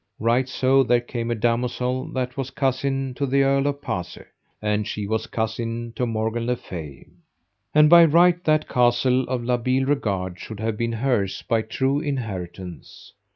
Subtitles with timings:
[0.17, 4.17] Right so there came a damosel that was cousin to the Earl of Pase,
[4.59, 7.05] and she was cousin to Morgan le Fay.
[7.75, 11.99] And by right that castle of La Beale Regard should have been hers by true
[11.99, 13.13] inheritance.